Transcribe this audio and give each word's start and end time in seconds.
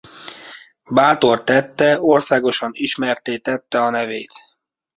Bátor 0.89 1.43
tette 1.43 1.97
országosan 2.01 2.69
ismertté 2.73 3.37
tette 3.37 3.81
a 3.81 3.89
nevét. 3.89 4.33